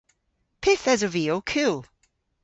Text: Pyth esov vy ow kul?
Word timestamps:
Pyth 0.61 0.87
esov 0.93 1.11
vy 1.15 1.25
ow 1.35 1.43
kul? 1.51 1.77